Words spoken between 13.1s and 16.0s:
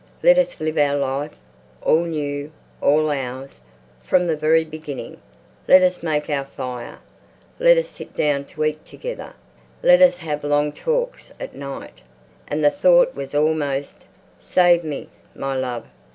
was almost, "Save me, my love.